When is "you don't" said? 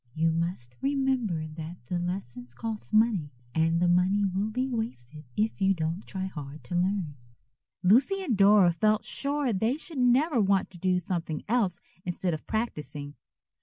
5.61-6.07